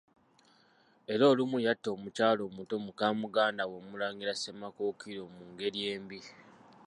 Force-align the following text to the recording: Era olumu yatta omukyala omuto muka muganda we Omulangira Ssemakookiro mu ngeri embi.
Era 1.13 1.23
olumu 1.31 1.57
yatta 1.65 1.89
omukyala 1.95 2.41
omuto 2.49 2.75
muka 2.85 3.05
muganda 3.21 3.63
we 3.69 3.75
Omulangira 3.81 4.33
Ssemakookiro 4.35 5.23
mu 5.35 5.43
ngeri 5.51 5.79
embi. 5.93 6.19